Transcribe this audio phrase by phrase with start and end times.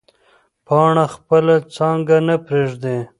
[0.65, 2.97] پاڼه خپله څانګه نه پرېږدي.